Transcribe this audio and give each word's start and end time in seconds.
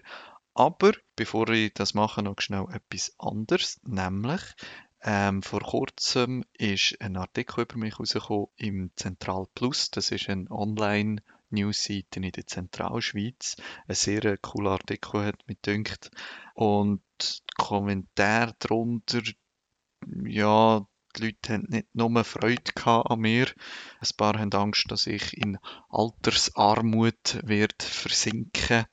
Aber 0.55 0.92
bevor 1.14 1.48
ich 1.50 1.72
das 1.74 1.94
mache, 1.94 2.24
noch 2.24 2.40
schnell 2.40 2.66
etwas 2.72 3.14
anderes, 3.18 3.80
nämlich 3.84 4.42
ähm, 5.05 5.42
vor 5.42 5.61
kurzem 5.61 6.45
ist 6.53 6.97
ein 7.00 7.17
Artikel 7.17 7.62
über 7.62 7.77
mich 7.77 7.98
rausgekommen 7.98 8.47
im 8.56 8.91
Zentral 8.95 9.47
Plus. 9.55 9.91
Das 9.91 10.11
ist 10.12 10.28
eine 10.28 10.50
Online-News-Seite 10.50 12.20
in 12.20 12.31
der 12.31 12.47
Zentralschweiz. 12.47 13.56
Ein 13.89 13.95
sehr 13.97 14.36
cooler 14.39 14.73
Artikel 14.73 15.25
hat 15.25 15.48
mich 15.48 15.61
gedacht. 15.61 16.11
Und 16.55 17.03
Kommentare 17.56 18.55
darunter, 18.61 19.23
ja, 20.25 20.86
die 21.17 21.25
Leute 21.25 21.53
haben 21.53 21.67
nicht 21.69 21.95
nur 21.95 22.25
Freude 22.25 22.73
an 22.86 23.20
mir. 23.20 23.47
Ein 24.00 24.17
paar 24.17 24.39
haben 24.39 24.53
Angst, 24.53 24.91
dass 24.91 25.06
ich 25.06 25.36
in 25.36 25.58
Altersarmut 25.89 27.41
werde 27.42 27.75
versinken, 27.84 28.86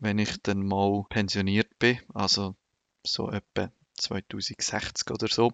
wenn 0.00 0.18
ich 0.18 0.40
dann 0.42 0.66
mal 0.66 1.04
pensioniert 1.08 1.78
bin. 1.78 1.98
Also 2.12 2.56
so 3.02 3.30
etwa 3.30 3.70
2060 3.96 5.10
oder 5.10 5.28
so. 5.28 5.52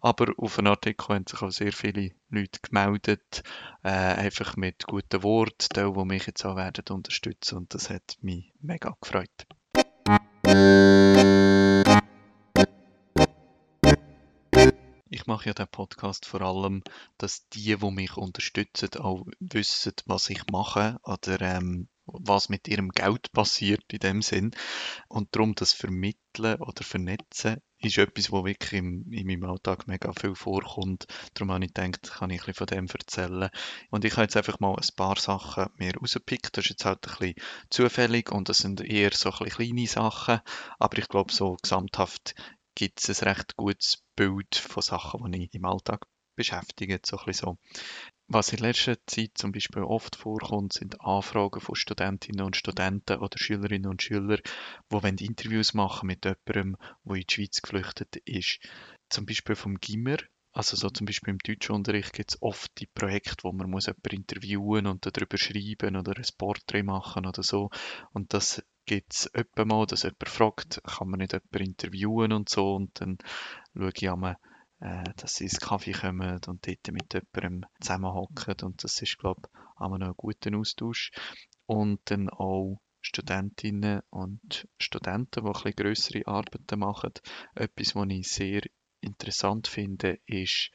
Aber 0.00 0.32
auf 0.36 0.58
einen 0.58 0.68
Artikel 0.68 1.14
haben 1.14 1.26
sich 1.26 1.42
auch 1.42 1.50
sehr 1.50 1.72
viele 1.72 2.12
Leute 2.30 2.60
gemeldet, 2.62 3.42
äh, 3.82 3.88
einfach 3.88 4.56
mit 4.56 4.86
guten 4.86 5.22
Worten, 5.22 5.68
die, 5.74 5.92
die 5.92 6.04
mich 6.04 6.26
jetzt 6.26 6.44
auch 6.44 6.56
werden 6.56 6.84
unterstützen 6.90 7.56
und 7.56 7.74
das 7.74 7.90
hat 7.90 8.16
mich 8.20 8.52
mega 8.60 8.96
gefreut. 9.00 9.46
Ich 15.10 15.26
mache 15.26 15.48
ja 15.48 15.54
den 15.54 15.68
Podcast 15.68 16.26
vor 16.26 16.42
allem, 16.42 16.82
dass 17.16 17.48
die, 17.48 17.76
die 17.76 17.90
mich 17.90 18.16
unterstützen, 18.16 18.90
auch 18.98 19.26
wissen, 19.40 19.94
was 20.06 20.30
ich 20.30 20.46
mache 20.50 20.98
oder 21.02 21.40
ähm, 21.40 21.88
was 22.12 22.48
mit 22.48 22.68
ihrem 22.68 22.90
Geld 22.90 23.32
passiert 23.32 23.84
in 23.92 23.98
dem 23.98 24.22
Sinn. 24.22 24.50
Und 25.08 25.34
darum 25.34 25.54
das 25.54 25.72
Vermitteln 25.72 26.60
oder 26.60 26.82
Vernetzen 26.82 27.60
ist 27.80 27.98
etwas, 27.98 28.32
was 28.32 28.44
wirklich 28.44 28.72
im, 28.72 29.10
in 29.12 29.26
meinem 29.26 29.44
Alltag 29.44 29.86
mega 29.86 30.12
viel 30.12 30.34
vorkommt. 30.34 31.06
Darum 31.34 31.52
habe 31.52 31.64
ich 31.64 31.74
gedacht, 31.74 32.10
kann 32.10 32.30
ich 32.30 32.40
ein 32.40 32.46
bisschen 32.46 32.54
von 32.54 32.66
dem 32.66 32.86
erzählen. 32.86 33.50
Und 33.90 34.04
ich 34.04 34.12
habe 34.12 34.22
jetzt 34.22 34.36
einfach 34.36 34.58
mal 34.60 34.74
ein 34.74 34.96
paar 34.96 35.18
Sachen 35.18 35.66
mir 35.76 35.94
rausgepickt. 35.96 36.56
Das 36.56 36.64
ist 36.64 36.70
jetzt 36.70 36.84
halt 36.84 37.06
ein 37.06 37.18
bisschen 37.18 37.34
zufällig 37.70 38.32
und 38.32 38.48
das 38.48 38.58
sind 38.58 38.80
eher 38.80 39.12
so 39.12 39.30
ein 39.30 39.38
bisschen 39.44 39.68
kleine 39.68 39.86
Sachen. 39.86 40.40
Aber 40.78 40.98
ich 40.98 41.08
glaube, 41.08 41.32
so 41.32 41.56
gesamthaft 41.62 42.34
gibt 42.74 43.00
es 43.02 43.22
ein 43.22 43.28
recht 43.28 43.56
gutes 43.56 44.02
Bild 44.16 44.56
von 44.56 44.82
Sachen, 44.82 45.30
die 45.30 45.44
ich 45.44 45.54
im 45.54 45.64
Alltag 45.64 46.06
beschäftige. 46.34 47.00
So 47.04 47.18
ein 47.18 47.26
bisschen 47.26 47.58
so. 47.58 47.58
Was 48.30 48.52
in 48.52 48.58
letzter 48.58 48.98
Zeit 49.06 49.38
zum 49.38 49.52
Beispiel 49.52 49.82
oft 49.82 50.14
vorkommt, 50.14 50.74
sind 50.74 51.00
Anfragen 51.00 51.62
von 51.62 51.74
Studentinnen 51.74 52.44
und 52.44 52.56
Studenten 52.56 53.20
oder 53.20 53.38
Schülerinnen 53.38 53.90
und 53.90 54.02
Schülern, 54.02 54.40
die 55.16 55.24
Interviews 55.24 55.72
machen 55.72 56.08
mit 56.08 56.26
jemandem, 56.26 56.76
der 57.04 57.16
in 57.16 57.24
die 57.26 57.34
Schweiz 57.34 57.62
geflüchtet 57.62 58.16
ist. 58.26 58.58
Zum 59.08 59.24
Beispiel 59.24 59.56
vom 59.56 59.80
Gimmer, 59.80 60.18
also 60.52 60.76
so 60.76 60.90
zum 60.90 61.06
Beispiel 61.06 61.32
im 61.32 61.38
Deutschunterricht 61.38 62.12
gibt 62.12 62.32
es 62.32 62.42
oft 62.42 62.70
die 62.78 62.86
Projekte, 62.86 63.44
wo 63.44 63.52
man 63.52 63.70
muss 63.70 63.86
jemanden 63.86 64.16
interviewen 64.16 64.86
und 64.86 65.06
darüber 65.06 65.38
schreiben 65.38 65.96
oder 65.96 66.14
ein 66.14 66.24
Porträt 66.36 66.82
machen 66.82 67.24
oder 67.24 67.42
so. 67.42 67.70
Und 68.12 68.34
das 68.34 68.62
gibt 68.84 69.14
es 69.14 69.30
mal, 69.56 69.86
dass 69.86 70.02
jemand 70.02 70.28
fragt, 70.28 70.82
kann 70.84 71.08
man 71.08 71.20
nicht 71.20 71.32
jemanden 71.32 71.64
interviewen 71.64 72.32
und 72.32 72.50
so. 72.50 72.74
Und 72.74 73.00
dann 73.00 73.16
schaue 73.74 73.90
ich 73.94 74.10
einmal, 74.10 74.36
äh, 74.80 75.04
dass 75.16 75.36
sie 75.36 75.44
ins 75.44 75.60
Kaffee 75.60 75.92
kommen 75.92 76.40
und 76.46 76.66
dort 76.66 76.92
mit 76.92 77.14
jemandem 77.14 77.68
zusammenhocken. 77.80 78.56
Und 78.62 78.84
das 78.84 79.00
ist, 79.02 79.18
glaube 79.18 79.42
ich, 79.44 79.60
auch 79.76 79.96
noch 79.96 80.08
ein 80.08 80.14
guter 80.16 80.56
Austausch. 80.56 81.10
Und 81.66 82.00
dann 82.06 82.28
auch 82.30 82.80
Studentinnen 83.00 84.02
und 84.10 84.68
Studenten, 84.78 85.42
die 85.42 85.46
ein 85.46 85.52
bisschen 85.52 85.76
grössere 85.76 86.26
Arbeiten 86.26 86.78
machen. 86.78 87.12
Etwas, 87.54 87.94
was 87.94 88.08
ich 88.10 88.28
sehr 88.28 88.62
interessant 89.00 89.68
finde, 89.68 90.18
ist 90.26 90.70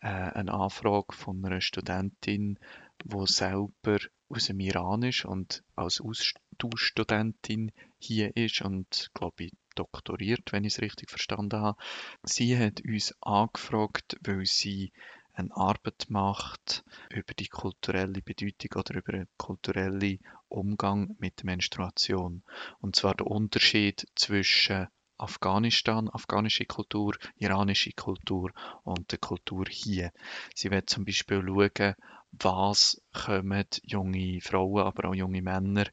äh, 0.00 0.08
eine 0.08 0.52
Anfrage 0.52 1.12
von 1.12 1.44
einer 1.44 1.60
Studentin, 1.60 2.58
die 3.04 3.26
selber 3.26 3.98
aus 4.28 4.46
dem 4.46 4.60
Iran 4.60 5.02
ist 5.02 5.24
und 5.24 5.64
als 5.76 6.00
Austauschstudentin 6.00 7.72
hier 7.98 8.36
ist 8.36 8.60
und, 8.60 9.10
glaube 9.14 9.44
ich, 9.44 9.52
doktoriert, 9.78 10.52
wenn 10.52 10.64
ich 10.64 10.74
es 10.74 10.82
richtig 10.82 11.10
verstanden 11.10 11.60
habe. 11.60 11.78
Sie 12.22 12.58
hat 12.58 12.80
uns 12.84 13.14
angefragt, 13.20 14.18
weil 14.22 14.44
sie 14.44 14.92
eine 15.38 15.56
Arbeit 15.56 16.06
macht 16.08 16.84
über 17.10 17.32
die 17.34 17.46
kulturelle 17.46 18.20
Bedeutung 18.22 18.70
oder 18.74 18.94
über 18.96 19.12
den 19.12 19.28
kulturellen 19.36 20.18
Umgang 20.48 21.14
mit 21.18 21.38
der 21.38 21.46
Menstruation. 21.46 22.42
Und 22.80 22.96
zwar 22.96 23.14
der 23.14 23.28
Unterschied 23.28 24.08
zwischen 24.16 24.88
Afghanistan, 25.16 26.08
afghanische 26.08 26.64
Kultur, 26.64 27.16
iranische 27.36 27.92
Kultur 27.92 28.52
und 28.84 29.10
der 29.10 29.18
Kultur 29.18 29.64
hier. 29.68 30.12
Sie 30.54 30.70
wird 30.70 30.90
zum 30.90 31.04
Beispiel 31.04 31.42
schauen, 31.44 31.94
was 32.32 33.02
kommen 33.12 33.66
junge 33.82 34.40
Frauen, 34.40 34.86
aber 34.86 35.08
auch 35.08 35.14
junge 35.14 35.42
Männer 35.42 35.86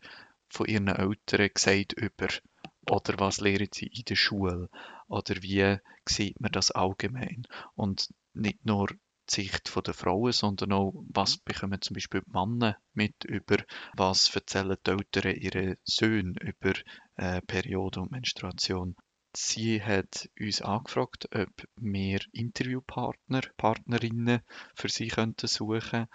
von 0.50 0.68
ihren 0.68 0.88
Eltern 0.88 1.50
gesagt 1.54 1.94
über 1.94 2.28
oder 2.90 3.20
was 3.20 3.40
lehren 3.40 3.70
sie 3.74 3.88
in 3.88 4.06
der 4.06 4.16
Schule? 4.16 4.70
Oder 5.08 5.42
wie 5.42 5.78
sieht 6.08 6.40
man 6.40 6.52
das 6.52 6.72
allgemein? 6.72 7.48
Und 7.76 8.10
nicht 8.34 8.66
nur 8.66 8.88
die 8.88 8.98
Sicht 9.28 9.72
der 9.76 9.94
Frauen, 9.94 10.32
sondern 10.32 10.72
auch, 10.72 10.94
was 11.10 11.38
bekommen 11.38 11.82
zum 11.82 11.96
Beispiel 11.96 12.22
die 12.22 12.32
Männer 12.32 12.78
mit 12.94 13.24
über, 13.26 13.58
was 13.96 14.34
erzählen 14.36 14.78
die 14.86 14.92
Eltern 14.92 15.36
ihren 15.36 15.78
Söhnen 15.84 16.36
über 16.36 16.74
äh, 17.16 17.42
Periode 17.42 18.02
und 18.02 18.12
Menstruation. 18.12 18.96
Sie 19.36 19.84
hat 19.84 20.30
uns 20.40 20.62
angefragt, 20.62 21.28
ob 21.36 21.50
wir 21.76 22.20
Interviewpartner, 22.32 23.42
Partnerinnen 23.58 24.42
für 24.76 24.90
sie 24.90 25.08
könnten 25.08 25.48
suchen 25.48 26.08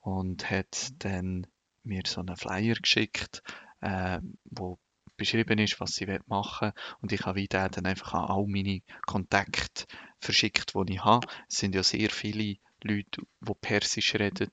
und 0.00 0.50
hat 0.50 0.92
dann 0.98 1.46
mir 1.82 2.02
so 2.06 2.20
einen 2.20 2.36
Flyer 2.36 2.76
geschickt, 2.76 3.42
äh, 3.80 4.20
wo 4.44 4.78
beschrieben 5.22 5.58
ist, 5.58 5.80
was 5.80 5.94
sie 5.94 6.06
machen 6.26 6.68
will. 6.68 6.82
Und 7.00 7.12
ich 7.12 7.24
habe 7.24 7.40
wieder 7.40 7.68
dann 7.68 7.86
einfach 7.86 8.14
an 8.14 8.30
all 8.30 8.46
meine 8.46 8.80
Kontakte 9.06 9.86
verschickt, 10.18 10.74
die 10.74 10.94
ich 10.94 11.04
habe. 11.04 11.26
Es 11.48 11.58
sind 11.58 11.74
ja 11.74 11.82
sehr 11.82 12.10
viele 12.10 12.56
Leute, 12.82 13.22
die 13.40 13.52
Persisch 13.60 14.14
reden 14.14 14.50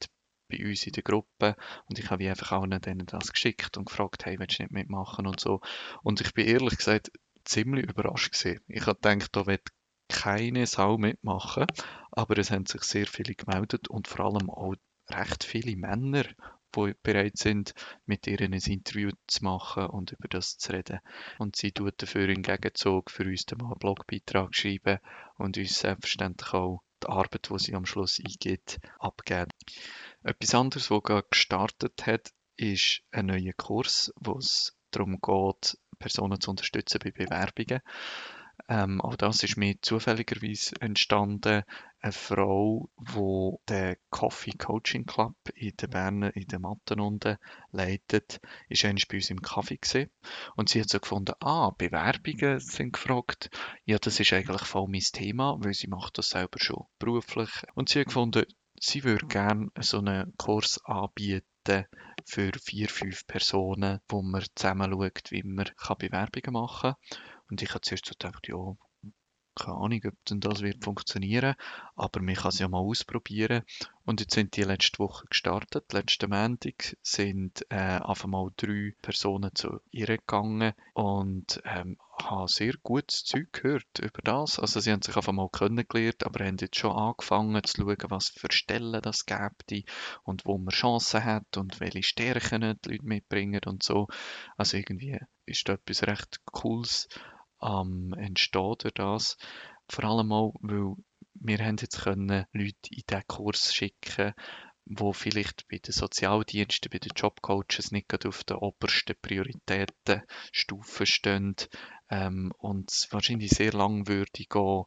bei 0.50 0.66
uns 0.66 0.86
in 0.86 0.94
der 0.94 1.04
Gruppe 1.04 1.56
und 1.88 2.00
ich 2.00 2.10
habe 2.10 2.28
einfach 2.28 2.52
allen 2.52 2.82
denen 2.82 3.06
das 3.06 3.32
geschickt 3.32 3.78
und 3.78 3.86
gefragt, 3.86 4.26
hey, 4.26 4.40
willst 4.40 4.60
du 4.60 4.64
nicht 4.64 4.72
mitmachen 4.72 5.28
und 5.28 5.40
so. 5.40 5.62
Und 6.02 6.22
ich 6.22 6.34
bin 6.34 6.48
ehrlich 6.48 6.78
gesagt 6.78 7.12
ziemlich 7.46 7.86
überrascht 7.86 8.32
gewesen. 8.34 8.62
Ich 8.68 8.86
habe 8.88 9.00
gedacht, 9.00 9.36
da 9.36 9.46
wird 9.46 9.68
keine 10.08 10.66
Sau 10.66 10.98
mitmachen, 10.98 11.68
aber 12.12 12.38
es 12.40 12.50
haben 12.50 12.66
sich 12.66 12.82
sehr 12.84 13.06
viele 13.06 13.36
gemeldet 13.36 13.88
und 13.88 14.08
vor 14.08 14.26
allem 14.26 14.50
auch 14.50 14.76
recht 15.10 15.44
viele 15.44 15.76
Männer, 15.76 16.24
die 16.76 16.94
bereit 17.04 17.38
sind, 17.38 17.74
mit 18.06 18.28
ihr 18.28 18.42
ein 18.42 18.54
Interview 18.54 19.12
zu 19.28 19.44
machen 19.44 19.88
und 19.88 20.12
über 20.12 20.28
das 20.28 20.58
zu 20.58 20.74
reden. 20.74 21.00
Und 21.38 21.56
sie 21.56 21.72
tut 21.72 22.02
dafür 22.02 22.30
im 22.30 22.42
Gegenzug 22.42 23.12
für 23.12 23.24
uns 23.24 23.46
mal 23.58 23.68
einen 23.68 23.80
Blogbeitrag 23.80 24.56
schreiben 24.56 25.00
und 25.38 25.58
uns 25.58 25.80
selbstverständlich 25.80 26.54
auch 26.54 26.82
die 27.04 27.08
Arbeit, 27.08 27.50
die 27.50 27.60
sie 27.60 27.76
am 27.76 27.86
Schluss 27.86 28.20
eingeht, 28.20 28.80
abgeben. 29.00 29.52
Etwas 30.24 30.56
anderes, 30.56 30.92
was 30.92 31.04
gerade 31.04 31.28
gestartet 31.30 32.06
hat, 32.06 32.32
ist 32.58 33.02
ein 33.12 33.28
neuer 33.28 33.54
Kurs, 33.54 34.14
wo 34.20 34.38
es 34.38 34.76
darum 34.92 35.20
geht, 35.22 35.78
Personen 35.98 36.40
zu 36.40 36.52
unterstützen 36.52 37.00
bei 37.04 37.12
Bewerbungen. 37.12 37.82
Ähm, 38.72 39.02
auch 39.02 39.16
das 39.16 39.42
ist 39.42 39.58
mir 39.58 39.82
zufälligerweise 39.82 40.80
entstanden. 40.80 41.64
Eine 42.02 42.12
Frau, 42.12 42.88
die 43.00 43.58
den 43.68 43.96
Coffee 44.12 44.52
Coaching 44.52 45.08
Club 45.08 45.36
in 45.56 45.76
der 45.78 45.88
Berner, 45.88 46.36
in 46.36 46.46
der 46.46 46.60
Matten 46.60 47.00
unten 47.00 47.38
leitet, 47.72 48.40
ist 48.70 48.86
eigentlich 48.86 49.08
bei 49.08 49.18
uns 49.18 49.32
im 49.32 49.42
Kaffee 49.42 49.78
gesehen. 49.78 50.12
Und 50.56 50.70
sie 50.70 50.82
hat 50.82 50.90
so 50.90 51.00
gefunden, 51.00 51.34
ah, 51.40 51.72
Bewerbungen 51.72 52.60
sind 52.60 52.94
gefragt. 52.94 53.50
Ja, 53.86 53.98
das 53.98 54.20
ist 54.20 54.34
eigentlich 54.34 54.62
voll 54.62 54.88
mein 54.88 55.02
Thema, 55.02 55.58
weil 55.60 55.74
sie 55.74 55.88
macht 55.88 56.20
das 56.20 56.30
selber 56.30 56.60
schon 56.60 56.86
beruflich. 57.00 57.50
Und 57.74 57.90
sie 57.90 58.02
hat 58.02 58.08
gefunden, 58.08 58.46
sie 58.80 59.04
würde 59.04 59.26
gerne 59.26 59.72
so 59.80 59.98
einen 59.98 60.38
Kurs 60.38 60.80
anbieten 60.86 61.86
für 62.24 62.52
vier, 62.64 62.88
fünf 62.88 63.26
Personen, 63.26 64.00
wo 64.08 64.22
man 64.22 64.46
zusammen 64.54 64.92
schaut, 64.92 65.32
wie 65.32 65.42
man 65.42 65.72
Bewerbungen 65.98 66.54
machen 66.54 66.94
kann. 66.94 67.20
Und 67.50 67.62
ich 67.62 67.70
habe 67.70 67.82
zuerst 67.82 68.06
so 68.06 68.14
gedacht, 68.14 68.48
ja, 68.48 68.76
keine 69.60 69.78
Ahnung, 69.78 70.02
ob 70.06 70.26
denn 70.26 70.40
das 70.40 70.62
wird 70.62 70.84
funktionieren, 70.84 71.56
aber 71.96 72.22
man 72.22 72.36
kann 72.36 72.50
es 72.50 72.60
ja 72.60 72.68
mal 72.68 72.80
ausprobieren. 72.80 73.64
Und 74.06 74.22
jetzt 74.22 74.34
sind 74.34 74.56
die 74.56 74.64
letzte 74.64 75.00
Woche 75.00 75.28
gestartet. 75.28 75.92
Letzten 75.94 76.30
Montag 76.30 76.98
sind 77.04 77.64
äh, 77.70 77.76
einfach 77.76 78.28
mal 78.28 78.50
drei 78.58 78.94
Personen 79.02 79.52
zu 79.54 79.82
ihr 79.92 80.08
gegangen 80.08 80.74
und 80.94 81.62
ähm, 81.66 81.98
habe 82.24 82.48
sehr 82.48 82.74
gutes 82.82 83.24
Zeug 83.26 83.52
gehört 83.54 84.00
über 84.00 84.22
das. 84.24 84.60
Also 84.60 84.80
sie 84.80 84.92
haben 84.92 85.02
sich 85.02 85.16
einfach 85.16 85.34
mal 85.34 85.50
kennengelernt, 85.50 86.26
aber 86.26 86.46
haben 86.46 86.58
jetzt 86.60 86.78
schon 86.78 86.96
angefangen 86.96 87.64
zu 87.64 87.82
schauen, 87.82 87.98
was 88.10 88.30
für 88.30 88.52
Stellen 88.52 89.02
das 89.02 89.26
gibt 89.26 89.74
und 90.24 90.46
wo 90.46 90.58
man 90.58 90.70
Chancen 90.70 91.24
hat 91.24 91.58
und 91.58 91.80
welche 91.80 92.04
Stärken 92.04 92.80
die 92.86 92.92
Leute 92.92 93.06
mitbringen 93.06 93.62
und 93.66 93.84
so. 93.84 94.08
Also 94.58 94.78
irgendwie 94.78 95.20
ist 95.46 95.68
da 95.70 95.74
etwas 95.74 96.04
recht 96.04 96.40
Cooles 96.46 97.08
am 97.60 98.12
durch 98.12 98.94
das. 98.94 99.38
Vor 99.90 100.04
allem 100.04 100.32
auch, 100.32 100.56
weil 100.62 100.96
wir 101.42 101.60
haben 101.60 101.78
jetzt 101.80 102.02
können 102.02 102.46
Leute 102.52 102.90
in 102.92 103.04
diesen 103.10 103.28
Kurs 103.28 103.74
schicken, 103.74 104.34
wo 104.86 105.14
vielleicht 105.14 105.68
bei 105.68 105.78
den 105.78 105.94
Sozialdiensten, 105.94 106.90
bei 106.92 106.98
den 106.98 107.12
Jobcoaches 107.16 107.92
nicht 107.92 108.10
gerade 108.10 108.28
auf 108.28 108.44
der 108.44 108.62
obersten 108.62 109.16
Prioritätenstufe 109.22 111.06
stehen 111.06 111.56
ähm, 112.10 112.52
und 112.58 113.08
wahrscheinlich 113.12 113.52
sehr 113.52 113.72
lang 113.72 114.08
würde 114.08 114.46
gehen, 114.50 114.84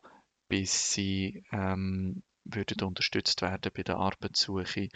bis 0.48 0.92
sie 0.92 1.44
ähm, 1.52 2.22
würden 2.44 2.82
unterstützt 2.84 3.42
werden 3.42 3.70
bei 3.74 3.84
der 3.84 3.96
Arbeitssuche 3.96 4.88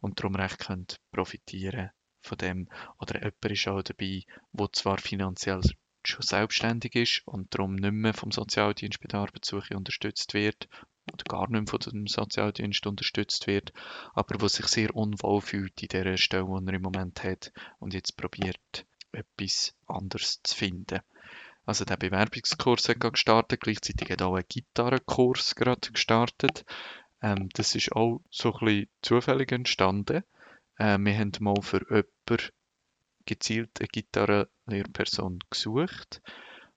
und 0.00 0.18
darum 0.18 0.34
recht 0.36 0.58
können 0.58 0.86
profitieren 1.12 1.90
von 2.22 2.38
dem. 2.38 2.68
Oder 2.98 3.22
jemand 3.22 3.44
ist 3.44 3.68
auch 3.68 3.82
dabei, 3.82 4.22
wo 4.52 4.66
zwar 4.68 4.98
finanziell 4.98 5.60
schon 6.08 6.22
selbstständig 6.22 6.94
ist 6.94 7.22
und 7.26 7.54
darum 7.54 7.74
nicht 7.74 7.92
mehr 7.92 8.14
vom 8.14 8.30
Sozialdienst 8.30 9.00
bei 9.00 9.08
der 9.08 9.20
Arbeitssuche 9.20 9.76
unterstützt 9.76 10.34
wird 10.34 10.68
oder 11.12 11.24
gar 11.24 11.50
nicht 11.50 11.50
mehr 11.50 11.66
von 11.66 11.78
dem 11.80 12.06
Sozialdienst 12.06 12.86
unterstützt 12.86 13.46
wird, 13.46 13.72
aber 14.14 14.40
wo 14.40 14.48
sich 14.48 14.66
sehr 14.66 14.94
unwohl 14.94 15.40
fühlt 15.40 15.82
in 15.82 15.88
der 15.88 16.16
Stelle, 16.16 16.44
die 16.44 16.66
er 16.66 16.74
im 16.74 16.82
Moment 16.82 17.22
hat 17.22 17.52
und 17.78 17.94
jetzt 17.94 18.16
probiert, 18.16 18.86
etwas 19.12 19.74
anderes 19.86 20.40
zu 20.42 20.56
finden. 20.56 21.00
Also 21.66 21.84
der 21.84 21.96
Bewerbungskurs 21.96 22.88
hat 22.88 23.00
gerade 23.00 23.12
gestartet, 23.12 23.60
gleichzeitig 23.60 24.10
hat 24.10 24.22
auch 24.22 24.34
ein 24.34 24.44
Gitarrenkurs 24.48 25.54
gerade 25.54 25.92
gestartet. 25.92 26.64
Ähm, 27.22 27.48
das 27.54 27.74
ist 27.74 27.92
auch 27.92 28.20
so 28.30 28.52
ein 28.52 28.64
bisschen 28.66 28.88
zufällig 29.00 29.50
entstanden. 29.52 30.24
Äh, 30.76 30.98
wir 30.98 31.18
haben 31.18 31.32
mal 31.40 31.62
für 31.62 31.80
jemanden 31.88 32.52
gezielt 33.24 33.80
eine 33.80 33.88
Gitarrenlehrperson 33.88 35.40
gesucht. 35.50 36.22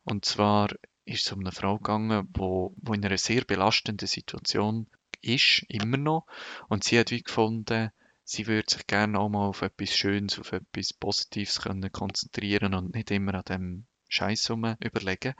Und 0.04 0.26
zwar 0.26 0.70
ist 1.06 1.26
es 1.26 1.32
um 1.32 1.40
eine 1.40 1.52
Frau 1.52 1.78
gegangen, 1.78 2.28
wo, 2.34 2.74
wo 2.78 2.94
in 2.94 3.06
einer 3.06 3.18
sehr 3.18 3.44
belastenden 3.44 4.08
Situation 4.08 4.88
ist, 5.22 5.66
immer 5.70 5.98
noch. 5.98 6.26
Und 6.70 6.84
sie 6.84 7.00
hat 7.00 7.12
wie 7.12 7.24
gefunden, 7.24 7.92
sie 8.24 8.48
würde 8.48 8.70
sich 8.70 8.88
gerne 8.88 9.20
auch 9.20 9.30
mal 9.30 9.48
auf 9.48 9.62
etwas 9.62 9.96
Schönes, 9.96 10.40
auf 10.40 10.52
etwas 10.52 10.94
Positives 10.94 11.62
können 11.62 11.92
konzentrieren 11.92 12.74
und 12.74 12.94
nicht 12.94 13.12
immer 13.12 13.36
an 13.36 13.44
dem 13.48 13.86
Scheiß 14.10 14.50
überlegen. 14.50 15.34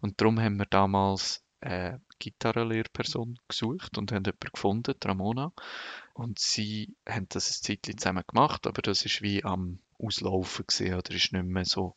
Und 0.00 0.20
darum 0.20 0.40
haben 0.40 0.56
wir 0.56 0.66
damals 0.66 1.44
eine 1.60 2.00
Gitarrenlehrperson 2.18 3.38
gesucht 3.48 3.98
und 3.98 4.12
haben 4.12 4.24
jemanden 4.24 4.50
gefunden, 4.52 4.94
Ramona. 5.04 5.52
Und 6.14 6.38
sie 6.38 6.96
haben 7.08 7.26
das 7.28 7.50
ein 7.50 7.62
Zeitchen 7.62 7.98
zusammen 7.98 8.24
gemacht, 8.26 8.66
aber 8.66 8.82
das 8.82 9.04
ist 9.04 9.22
wie 9.22 9.44
am 9.44 9.80
Auslaufen 9.98 10.66
gesehen 10.66 10.94
oder 10.94 11.14
ist 11.14 11.32
nicht 11.32 11.44
mehr 11.44 11.64
so 11.64 11.96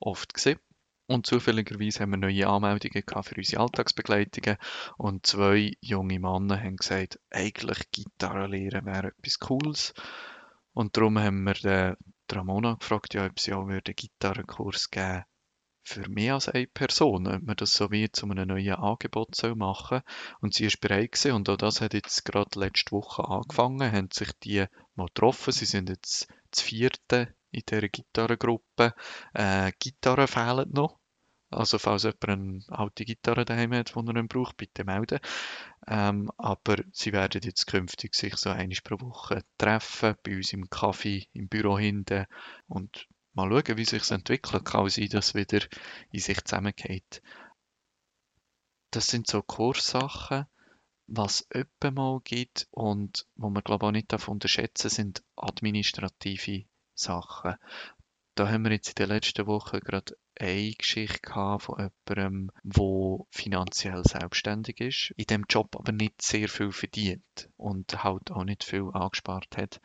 oft 0.00 0.34
gesehen. 0.34 0.58
Und 1.06 1.26
zufälligerweise 1.26 2.00
haben 2.00 2.10
wir 2.10 2.18
neue 2.18 2.46
Anmeldungen 2.46 3.02
für 3.22 3.36
unsere 3.36 3.62
Alltagsbegleitungen 3.62 4.58
und 4.98 5.24
zwei 5.24 5.72
junge 5.80 6.20
Männer 6.20 6.62
haben 6.62 6.76
gesagt, 6.76 7.18
eigentlich 7.30 7.90
Gitarre 7.90 8.46
lernen 8.46 8.84
wäre 8.84 9.08
etwas 9.08 9.38
Cooles. 9.38 9.94
Und 10.74 10.96
darum 10.96 11.18
haben 11.18 11.44
wir 11.44 11.54
den 11.54 11.96
Ramona 12.30 12.74
gefragt, 12.74 13.14
ja, 13.14 13.24
ob 13.24 13.40
sie 13.40 13.54
auch 13.54 13.66
einen 13.66 13.80
Gitarrenkurs 13.82 14.90
geben 14.90 15.24
für 15.82 16.06
mehr 16.10 16.34
als 16.34 16.50
eine 16.50 16.66
Person, 16.66 17.26
ob 17.26 17.42
man 17.42 17.56
das 17.56 17.72
so 17.72 17.90
wie 17.90 18.12
zu 18.12 18.26
einem 18.26 18.48
neuen 18.48 18.74
Angebot 18.74 19.34
soll 19.34 19.54
machen 19.54 20.02
Und 20.40 20.52
sie 20.52 20.66
ist 20.66 20.82
bereit 20.82 21.12
gewesen, 21.12 21.32
und 21.32 21.48
auch 21.48 21.56
das 21.56 21.80
hat 21.80 21.94
jetzt 21.94 22.26
gerade 22.26 22.60
letzte 22.60 22.92
Woche 22.92 23.26
angefangen, 23.26 23.90
haben 23.90 24.10
sich 24.12 24.30
die 24.44 24.66
mal 24.94 25.06
getroffen. 25.06 25.52
Sie 25.52 25.64
sind 25.64 25.88
jetzt 25.88 26.28
das 26.50 26.60
vierte 26.60 27.34
in 27.50 27.62
dieser 27.68 27.88
Gitarrengruppe. 27.88 28.94
Äh, 29.34 29.72
Gitarren 29.78 30.28
fehlen 30.28 30.70
noch. 30.72 30.98
Also 31.50 31.78
falls 31.78 32.02
jemand 32.02 32.28
eine 32.28 32.62
alte 32.68 33.06
Gitarre 33.06 33.46
daheim 33.46 33.72
hat, 33.72 33.94
die 33.94 33.98
er 33.98 34.12
nicht 34.12 34.28
braucht, 34.28 34.56
bitte 34.58 34.84
melden. 34.84 35.18
Ähm, 35.86 36.30
aber 36.36 36.76
sie 36.92 37.12
werden 37.12 37.40
jetzt 37.42 37.66
künftig 37.66 38.14
sich 38.14 38.36
so 38.36 38.50
einmal 38.50 38.76
pro 38.84 39.00
Woche 39.00 39.44
treffen, 39.56 40.16
bei 40.22 40.36
uns 40.36 40.52
im 40.52 40.68
Kaffee, 40.68 41.26
im 41.32 41.48
Büro 41.48 41.78
hinten 41.78 42.26
und 42.66 43.08
mal 43.32 43.48
schauen, 43.48 43.78
wie 43.78 43.84
sich 43.86 44.10
entwickelt. 44.10 44.64
Kann 44.66 44.90
sein, 44.90 45.08
dass 45.08 45.28
es 45.28 45.34
wieder 45.34 45.66
in 46.12 46.20
sich 46.20 46.44
zusammengeht. 46.44 47.22
Das 48.90 49.06
sind 49.06 49.26
so 49.26 49.42
Kurssachen. 49.42 50.46
Was 51.10 51.46
öppe 51.54 51.90
mal 51.90 52.20
gibt 52.22 52.68
und 52.70 53.26
wo 53.34 53.48
man 53.48 53.62
glaube 53.62 53.86
ich 53.86 53.88
auch 53.88 53.92
nicht 53.92 54.12
darf 54.12 54.28
unterschätzen, 54.28 54.90
sind 54.90 55.22
administrative 55.36 56.66
Sachen. 56.98 57.54
Da 58.34 58.48
haben 58.48 58.64
wir 58.64 58.72
jetzt 58.72 58.90
in 58.90 58.94
den 59.06 59.08
letzten 59.08 59.46
Wochen 59.46 59.80
gerade 59.80 60.16
eine 60.38 60.72
Geschichte 60.72 61.20
von 61.58 61.90
jemandem, 62.06 62.50
der 62.62 63.18
finanziell 63.30 64.04
selbstständig 64.04 64.80
ist, 64.80 65.12
in 65.16 65.26
dem 65.26 65.44
Job 65.48 65.74
aber 65.76 65.92
nicht 65.92 66.22
sehr 66.22 66.48
viel 66.48 66.70
verdient 66.70 67.50
und 67.56 68.04
halt 68.04 68.30
auch 68.30 68.44
nicht 68.44 68.62
viel 68.62 68.90
angespart 68.92 69.56
hat. 69.56 69.80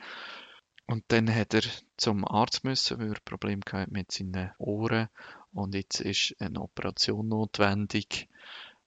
Und 0.85 1.03
dann 1.07 1.33
hat 1.33 1.53
er 1.53 1.63
zum 1.97 2.27
Arzt 2.27 2.63
müssen, 2.63 2.99
weil 2.99 3.13
er 3.13 3.19
Probleme 3.25 3.61
gehabt 3.61 3.91
mit 3.91 4.11
seinen 4.11 4.51
Ohren 4.57 5.09
und 5.51 5.73
jetzt 5.73 6.01
ist 6.01 6.35
eine 6.39 6.61
Operation 6.61 7.27
notwendig, 7.27 8.27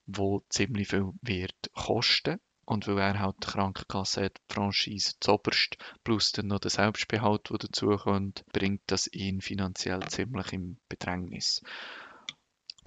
wo 0.06 0.45
ziemlich 0.49 0.88
viel 0.88 1.11
wird 1.23 1.56
kosten. 1.73 2.38
Und 2.66 2.87
weil 2.88 2.99
er 2.99 3.20
halt 3.20 3.37
die 3.42 3.46
Krankenkasse 3.46 4.25
hat, 4.25 4.38
die 4.38 4.54
Franchise 4.54 5.14
zoberst, 5.20 5.78
plus 6.04 6.32
dann 6.32 6.49
noch 6.49 6.58
der 6.58 6.70
Selbstbehalt, 6.70 7.49
der 7.49 7.58
dazukommt, 7.58 8.44
bringt 8.52 8.82
das 8.87 9.06
ihn 9.12 9.40
finanziell 9.40 10.00
ziemlich 10.08 10.52
im 10.52 10.76
Bedrängnis. 10.88 11.62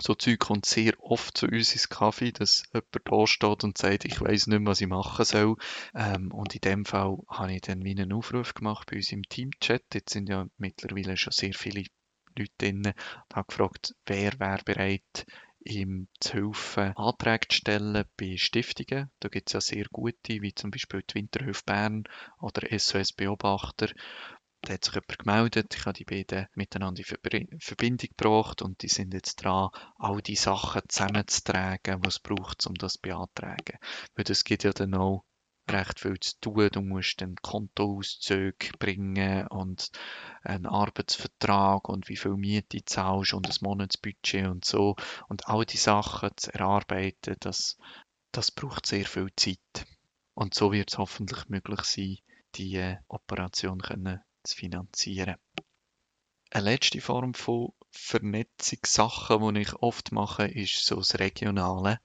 So 0.01 0.15
Zeug 0.15 0.39
kommt 0.39 0.65
sehr 0.65 0.93
oft 0.99 1.37
zu 1.37 1.45
uns 1.45 1.73
ins 1.73 1.89
Kaffee, 1.89 2.31
dass 2.31 2.63
jemand 2.73 2.87
da 3.05 3.27
steht 3.27 3.63
und 3.65 3.77
sagt, 3.77 4.05
ich 4.05 4.21
weiß 4.21 4.47
nicht 4.47 4.59
mehr, 4.59 4.71
was 4.71 4.79
ich 4.79 4.87
machen 4.87 5.25
soll. 5.25 5.55
Ähm, 5.93 6.31
und 6.31 6.55
in 6.55 6.61
dem 6.61 6.85
Fall 6.85 7.17
habe 7.27 7.53
ich 7.53 7.61
dann 7.61 7.83
wie 7.83 7.91
einen 7.91 8.13
Aufruf 8.13 8.53
gemacht 8.53 8.87
bei 8.89 8.97
uns 8.97 9.11
im 9.11 9.23
Teamchat. 9.23 9.83
Jetzt 9.93 10.13
sind 10.13 10.29
ja 10.29 10.47
mittlerweile 10.57 11.17
schon 11.17 11.33
sehr 11.33 11.53
viele 11.53 11.83
Leute 12.37 12.51
drin. 12.57 12.93
Ich 13.29 13.35
habe 13.35 13.47
gefragt, 13.47 13.93
wer 14.05 14.39
wäre 14.39 14.63
bereit, 14.63 15.25
ihm 15.59 16.07
zu 16.19 16.33
helfen, 16.33 16.93
Anträge 16.95 17.47
zu 17.49 17.57
stellen 17.57 18.05
bei 18.17 18.37
Stiftungen. 18.37 19.11
Da 19.19 19.29
gibt 19.29 19.49
es 19.49 19.53
ja 19.53 19.61
sehr 19.61 19.85
gute, 19.91 20.41
wie 20.41 20.53
zum 20.53 20.71
Beispiel 20.71 21.03
die 21.03 21.15
Winterhöfe 21.15 21.63
Bern 21.65 22.03
oder 22.39 22.67
SOS 22.77 23.13
Beobachter. 23.13 23.87
Da 24.61 24.73
hat 24.73 24.83
sich 24.83 24.93
jemand 24.93 25.19
gemeldet, 25.19 25.75
ich 25.75 25.85
habe 25.85 25.93
die 25.93 26.03
beiden 26.03 26.47
miteinander 26.53 27.01
in 27.31 27.59
Verbindung 27.61 28.09
gebracht 28.09 28.61
und 28.61 28.81
die 28.81 28.89
sind 28.89 29.13
jetzt 29.13 29.37
dran, 29.37 29.69
all 29.95 30.21
die 30.21 30.35
Sachen 30.35 30.81
zusammenzutragen, 30.87 32.01
die 32.01 32.07
es 32.07 32.19
braucht, 32.19 32.67
um 32.67 32.73
das 32.75 32.93
zu 32.93 33.01
beantragen. 33.01 33.77
Weil 34.15 34.25
es 34.27 34.43
gibt 34.43 34.63
ja 34.63 34.73
dann 34.73 34.95
auch 34.95 35.23
recht 35.71 35.99
viel 35.99 36.19
zu 36.19 36.39
tun. 36.39 36.69
Du 36.71 36.81
musst 36.81 37.21
dann 37.21 37.35
Kontoauszüge 37.35 38.71
bringen 38.79 39.47
und 39.47 39.91
einen 40.43 40.65
Arbeitsvertrag 40.65 41.89
und 41.89 42.09
wie 42.09 42.17
viel 42.17 42.35
Miete 42.35 42.83
zahlst 42.83 43.33
und 43.33 43.47
ein 43.47 43.55
Monatsbudget 43.61 44.47
und 44.47 44.65
so. 44.65 44.95
Und 45.27 45.47
all 45.47 45.65
die 45.65 45.77
Sachen 45.77 46.31
zu 46.35 46.53
erarbeiten, 46.53 47.35
das, 47.39 47.77
das 48.31 48.51
braucht 48.51 48.85
sehr 48.85 49.05
viel 49.05 49.29
Zeit. 49.35 49.85
Und 50.33 50.53
so 50.53 50.71
wird 50.71 50.91
es 50.91 50.97
hoffentlich 50.97 51.49
möglich 51.49 51.81
sein, 51.81 52.17
die 52.55 52.75
äh, 52.75 52.97
Operation 53.07 53.79
können 53.79 54.21
zu 54.43 54.55
finanzieren. 54.55 55.35
Eine 56.51 56.63
letzte 56.71 57.01
Form 57.01 57.33
von 57.33 57.73
Vernetzungssachen, 57.91 59.53
die 59.53 59.61
ich 59.61 59.73
oft 59.75 60.11
mache, 60.11 60.47
ist 60.47 60.85
so 60.85 60.95
das 60.95 61.19
Regionale. 61.19 61.99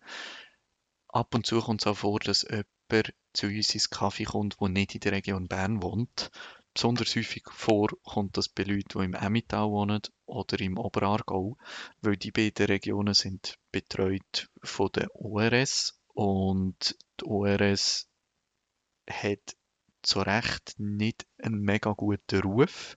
Ab 1.08 1.34
und 1.34 1.46
zu 1.46 1.60
kommt 1.60 1.82
es 1.82 1.86
auch 1.86 1.98
vor, 1.98 2.18
dass 2.20 2.42
jemand 2.42 3.14
zu 3.34 3.46
uns 3.46 3.74
ins 3.74 3.90
Kaffee 3.90 4.24
kommt, 4.24 4.60
der 4.60 4.68
nicht 4.68 4.94
in 4.94 5.00
der 5.00 5.12
Region 5.12 5.48
Bern 5.48 5.82
wohnt. 5.82 6.30
Besonders 6.72 7.14
häufig 7.14 7.44
vor 7.50 7.88
kommt 8.02 8.36
das 8.36 8.48
bei 8.48 8.64
Leuten, 8.64 8.98
die 8.98 9.04
im 9.04 9.14
Emmental 9.14 9.70
wohnen 9.70 10.00
oder 10.26 10.58
im 10.60 10.78
Oberaargau, 10.78 11.56
weil 12.00 12.16
die 12.16 12.32
beiden 12.32 12.66
Regionen 12.66 13.14
sind 13.14 13.58
betreut 13.70 14.48
von 14.62 14.90
der 14.94 15.14
ORS 15.14 16.00
und 16.14 16.96
die 17.20 17.24
ORS 17.24 18.08
hat 19.08 19.56
zu 20.02 20.20
Recht 20.20 20.74
nicht 20.78 21.26
einen 21.38 21.60
mega 21.60 21.92
guten 21.92 22.40
Ruf. 22.40 22.96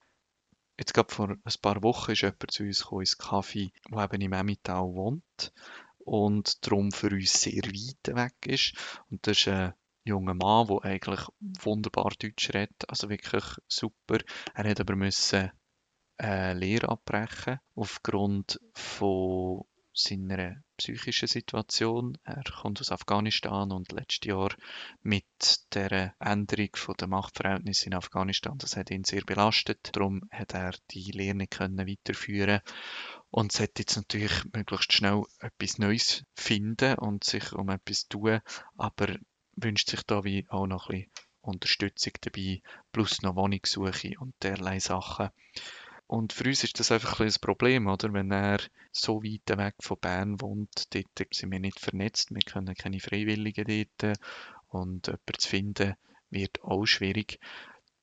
Jetzt 0.79 0.94
gerade 0.94 1.13
vor 1.13 1.29
ein 1.29 1.53
paar 1.62 1.82
Wochen 1.84 2.12
ist 2.12 2.22
jemand 2.22 2.51
zu 2.51 2.63
uns 2.63 2.82
gekommen, 2.82 3.01
ins 3.01 3.17
Kaffee, 3.17 3.72
der 3.91 4.03
eben 4.03 4.22
im 4.22 4.34
Emmental 4.34 4.94
wohnt 4.94 5.53
und 6.00 6.65
darum 6.65 6.91
für 6.91 7.10
uns 7.10 7.34
sehr 7.34 7.63
weit 7.63 8.15
weg 8.15 8.34
ist. 8.46 8.74
Und 9.10 9.25
das 9.27 9.38
ist 9.39 9.48
ein 9.50 9.74
junger 10.07 10.33
Mann, 10.33 10.67
der 10.67 10.83
eigentlich 10.83 11.21
wunderbar 11.61 12.11
Deutsch 12.19 12.49
redet, 12.53 12.89
also 12.89 13.09
wirklich 13.09 13.43
super. 13.67 14.19
Er 14.53 14.69
hat 14.69 14.79
aber 14.79 14.95
müssen 14.95 15.51
eine 16.17 16.59
Lehre 16.59 16.89
abbrechen 16.89 17.59
aufgrund 17.75 18.59
von 18.73 19.63
seiner 19.97 20.61
psychischen 20.77 21.27
Situation. 21.27 22.17
Er 22.23 22.43
kommt 22.43 22.79
aus 22.79 22.91
Afghanistan 22.91 23.71
und 23.71 23.91
letztes 23.91 24.27
Jahr 24.27 24.53
mit 25.01 25.25
der 25.73 26.15
Änderung 26.19 26.69
der 26.99 27.07
Machtverhältnisse 27.07 27.87
in 27.87 27.95
Afghanistan, 27.95 28.57
das 28.59 28.77
hat 28.77 28.91
ihn 28.91 29.03
sehr 29.03 29.23
belastet. 29.25 29.89
Darum 29.93 30.21
hat 30.31 30.53
er 30.53 30.73
die 30.91 31.11
Lehre 31.11 31.35
nicht 31.35 31.51
können 31.51 31.87
weiterführen 31.87 32.61
und 33.31 33.51
sollte 33.51 33.81
jetzt 33.81 33.95
natürlich 33.95 34.45
möglichst 34.53 34.93
schnell 34.93 35.23
etwas 35.39 35.79
Neues 35.79 36.23
finden 36.35 36.95
und 36.99 37.23
sich 37.23 37.51
um 37.53 37.69
etwas 37.69 38.07
tun, 38.07 38.39
aber 38.77 39.17
wünscht 39.57 39.89
sich 39.89 40.03
da 40.03 40.23
wie 40.23 40.45
auch 40.49 40.67
noch 40.67 40.89
ein 40.89 41.01
bisschen 41.01 41.11
Unterstützung 41.41 42.13
dabei, 42.21 42.61
plus 42.91 43.21
noch 43.21 43.35
Wohnungssuche 43.35 44.13
und 44.19 44.33
derlei 44.43 44.79
Sachen. 44.79 45.29
Und 46.07 46.31
für 46.31 46.45
uns 46.45 46.63
ist 46.63 46.79
das 46.79 46.91
einfach 46.91 47.19
ein, 47.19 47.27
ein 47.27 47.33
Problem, 47.41 47.87
oder? 47.87 48.13
Wenn 48.13 48.31
er 48.31 48.59
so 48.91 49.23
weit 49.23 49.57
weg 49.57 49.75
von 49.81 49.99
Bern 49.99 50.41
wohnt, 50.41 50.93
dort 50.93 51.33
sind 51.33 51.51
wir 51.51 51.59
nicht 51.59 51.79
vernetzt, 51.79 52.31
wir 52.31 52.41
können 52.41 52.75
keine 52.75 52.99
Freiwilligen 52.99 53.87
dort 53.99 54.17
und 54.69 55.07
jemanden 55.07 55.39
zu 55.39 55.49
finden 55.49 55.95
wird 56.29 56.63
auch 56.63 56.85
schwierig. 56.85 57.39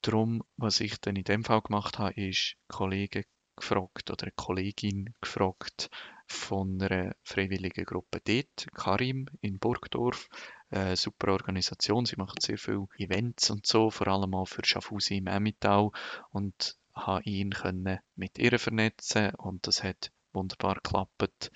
Darum, 0.02 0.42
was 0.56 0.80
ich 0.80 1.00
dann 1.00 1.16
in 1.16 1.25
dem 1.25 1.44
Fall 1.44 1.62
gemacht 1.62 1.99
habe, 1.99 2.14
ist 2.20 2.56
Kollegen 2.68 3.25
gefragt 3.56 4.11
oder 4.11 4.25
eine 4.25 4.32
Kollegin 4.32 5.14
gefragt 5.20 5.88
von 6.26 6.80
einer 6.82 7.14
freiwilligen 7.23 7.84
Gruppe 7.84 8.20
dort, 8.25 8.66
Karim 8.75 9.26
in 9.40 9.58
Burgdorf. 9.58 10.28
Eine 10.71 10.97
super 10.97 11.33
Organisation, 11.33 12.06
sie 12.06 12.16
machen 12.16 12.40
sehr 12.40 12.59
viele 12.59 12.87
Events 12.99 13.50
und 13.50 13.66
so, 13.66 13.90
vor 13.90 14.09
allem 14.09 14.35
auch 14.35 14.47
für 14.47 14.64
Schaffhausen 14.64 15.18
im 15.18 15.26
Emmental 15.26 15.90
und 16.30 16.76
habe 16.94 17.23
ihn 17.25 17.50
können 17.50 17.99
mit 18.16 18.38
ihr 18.38 18.59
vernetzen 18.59 19.35
und 19.37 19.66
das 19.66 19.83
hat 19.83 20.11
wunderbar 20.33 20.76
geklappt. 20.76 21.50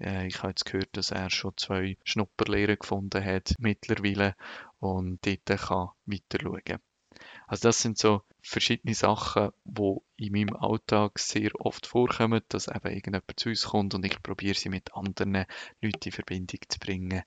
Äh, 0.00 0.26
ich 0.26 0.38
habe 0.38 0.50
jetzt 0.50 0.64
gehört, 0.64 0.96
dass 0.96 1.10
er 1.10 1.30
schon 1.30 1.56
zwei 1.56 1.96
Schnupperlehrer 2.04 2.76
gefunden 2.76 3.24
hat 3.24 3.54
mittlerweile 3.58 4.34
und 4.80 5.24
dort 5.24 5.60
kann 5.60 5.90
weiter 6.06 6.38
schauen. 6.42 6.80
Also 7.46 7.68
das 7.68 7.80
sind 7.80 7.98
so 7.98 8.22
verschiedene 8.42 8.94
Sachen, 8.94 9.50
die 9.64 9.96
in 10.16 10.32
meinem 10.32 10.56
Alltag 10.56 11.18
sehr 11.18 11.50
oft 11.60 11.86
vorkommen, 11.86 12.42
dass 12.48 12.68
eben 12.68 12.88
irgendjemand 12.88 13.38
zu 13.38 13.50
uns 13.50 13.64
kommt 13.64 13.94
und 13.94 14.04
ich 14.04 14.22
probiere 14.22 14.54
sie 14.54 14.68
mit 14.68 14.94
anderen 14.94 15.46
Leuten 15.80 16.04
in 16.04 16.12
Verbindung 16.12 16.60
zu 16.68 16.78
bringen. 16.78 17.22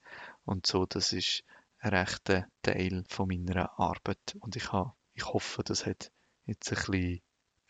Und 0.48 0.66
so, 0.66 0.86
das 0.86 1.12
ist 1.12 1.44
ein 1.78 1.90
rechter 1.90 2.46
Teil 2.62 3.04
von 3.10 3.28
meiner 3.28 3.78
Arbeit. 3.78 4.34
Und 4.40 4.56
ich, 4.56 4.72
habe, 4.72 4.94
ich 5.12 5.26
hoffe, 5.26 5.62
das 5.62 5.84
hat 5.84 6.10
jetzt 6.46 6.72
ein 6.72 6.76
bisschen 6.76 7.20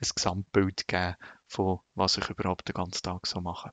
ein 0.01 0.09
Gesamtbild 0.15 0.87
geben 0.87 1.17
von 1.49 1.81
was 1.97 2.19
ich 2.19 2.31
überhaupt 2.31 2.69
den 2.69 2.75
ganzen 2.75 3.03
Tag 3.03 3.27
so 3.27 3.41
mache. 3.41 3.73